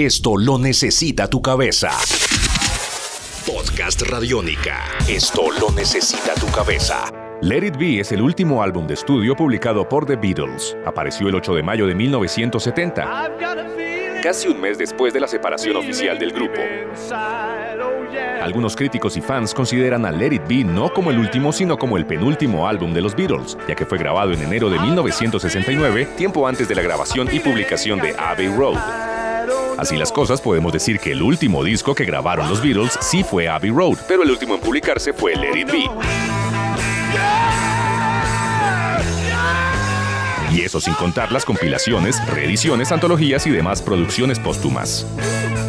[0.00, 1.90] Esto lo necesita tu cabeza.
[3.44, 4.84] Podcast Radiónica.
[5.08, 7.10] Esto lo necesita tu cabeza.
[7.42, 10.76] Let It Be es el último álbum de estudio publicado por The Beatles.
[10.86, 13.32] Apareció el 8 de mayo de 1970,
[14.22, 16.60] casi un mes después de la separación oficial del grupo.
[18.40, 21.96] Algunos críticos y fans consideran a Let It Be no como el último, sino como
[21.96, 26.46] el penúltimo álbum de los Beatles, ya que fue grabado en enero de 1969, tiempo
[26.46, 29.07] antes de la grabación y publicación de Abbey Road.
[29.78, 33.48] Así las cosas, podemos decir que el último disco que grabaron los Beatles sí fue
[33.48, 35.84] Abbey Road, pero el último en publicarse fue Let It Be.
[40.52, 45.06] Y eso sin contar las compilaciones, reediciones, antologías y demás producciones póstumas.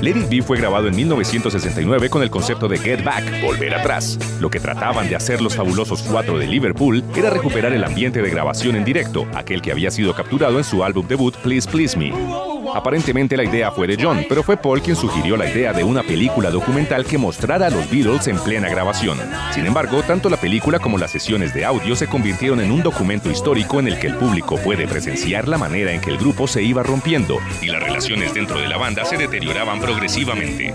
[0.00, 4.18] Let It fue grabado en 1969 con el concepto de Get Back, volver atrás.
[4.40, 8.30] Lo que trataban de hacer los fabulosos cuatro de Liverpool era recuperar el ambiente de
[8.30, 12.57] grabación en directo, aquel que había sido capturado en su álbum debut Please Please Me.
[12.74, 16.02] Aparentemente la idea fue de John, pero fue Paul quien sugirió la idea de una
[16.02, 19.18] película documental que mostrara a los Beatles en plena grabación.
[19.52, 23.30] Sin embargo, tanto la película como las sesiones de audio se convirtieron en un documento
[23.30, 26.62] histórico en el que el público puede presenciar la manera en que el grupo se
[26.62, 30.74] iba rompiendo y las relaciones dentro de la banda se deterioraban progresivamente.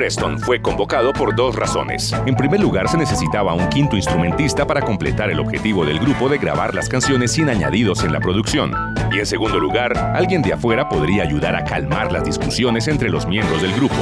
[0.00, 2.14] Preston fue convocado por dos razones.
[2.24, 6.38] En primer lugar, se necesitaba un quinto instrumentista para completar el objetivo del grupo de
[6.38, 8.72] grabar las canciones sin añadidos en la producción.
[9.12, 13.26] Y en segundo lugar, alguien de afuera podría ayudar a calmar las discusiones entre los
[13.26, 13.94] miembros del grupo.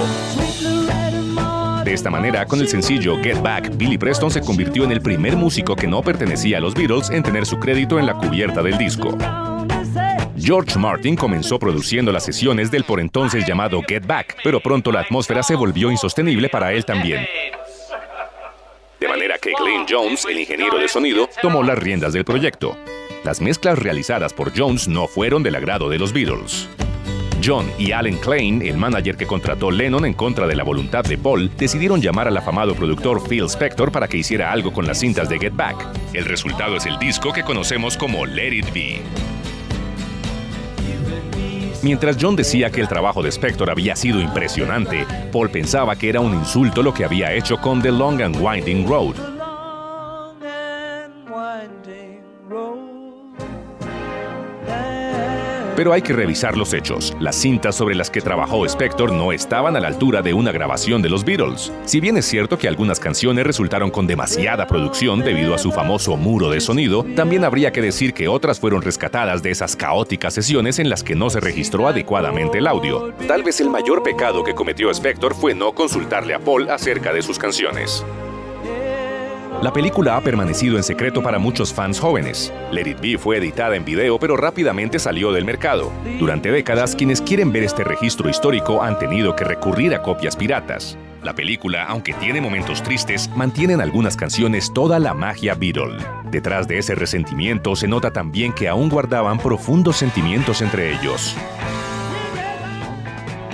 [1.84, 5.36] De esta manera, con el sencillo Get Back, Billy Preston se convirtió en el primer
[5.36, 8.78] músico que no pertenecía a los Beatles en tener su crédito en la cubierta del
[8.78, 9.18] disco.
[10.40, 15.00] George Martin comenzó produciendo las sesiones del por entonces llamado Get Back, pero pronto la
[15.00, 17.26] atmósfera se volvió insostenible para él también.
[19.00, 22.76] De manera que Glenn Jones, el ingeniero de sonido, tomó las riendas del proyecto.
[23.24, 26.68] Las mezclas realizadas por Jones no fueron del agrado de los Beatles.
[27.44, 31.16] John y Alan Klein, el manager que contrató Lennon en contra de la voluntad de
[31.18, 35.28] Paul, decidieron llamar al afamado productor Phil Spector para que hiciera algo con las cintas
[35.28, 35.76] de Get Back.
[36.12, 39.00] El resultado es el disco que conocemos como Let It Be.
[41.82, 46.20] Mientras John decía que el trabajo de Spector había sido impresionante, Paul pensaba que era
[46.20, 49.27] un insulto lo que había hecho con The Long and Winding Road.
[55.78, 57.16] Pero hay que revisar los hechos.
[57.20, 61.02] Las cintas sobre las que trabajó Spector no estaban a la altura de una grabación
[61.02, 61.72] de los Beatles.
[61.84, 66.16] Si bien es cierto que algunas canciones resultaron con demasiada producción debido a su famoso
[66.16, 70.80] muro de sonido, también habría que decir que otras fueron rescatadas de esas caóticas sesiones
[70.80, 73.14] en las que no se registró adecuadamente el audio.
[73.28, 77.22] Tal vez el mayor pecado que cometió Spector fue no consultarle a Paul acerca de
[77.22, 78.04] sus canciones.
[79.62, 82.52] La película ha permanecido en secreto para muchos fans jóvenes.
[82.70, 85.90] Let It Be fue editada en video, pero rápidamente salió del mercado.
[86.18, 90.96] Durante décadas, quienes quieren ver este registro histórico han tenido que recurrir a copias piratas.
[91.24, 95.96] La película, aunque tiene momentos tristes, mantiene en algunas canciones toda la magia Beatle.
[96.30, 101.36] Detrás de ese resentimiento se nota también que aún guardaban profundos sentimientos entre ellos.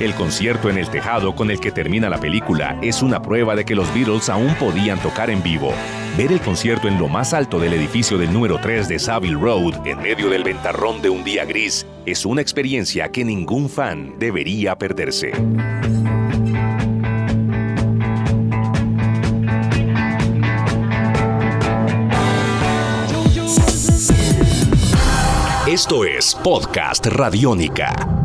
[0.00, 3.64] El concierto en el tejado con el que termina la película es una prueba de
[3.64, 5.72] que los Beatles aún podían tocar en vivo.
[6.18, 9.86] Ver el concierto en lo más alto del edificio del número 3 de Savile Road,
[9.86, 14.76] en medio del ventarrón de un día gris, es una experiencia que ningún fan debería
[14.76, 15.30] perderse.
[25.68, 28.23] Esto es Podcast Radiónica.